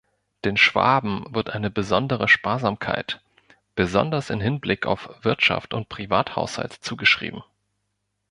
[0.45, 3.21] Den Schwaben wird eine besondere Sparsamkeit,
[3.75, 7.43] besonders in Hinblick auf Wirtschaft und Privathaushalt zugeschrieben.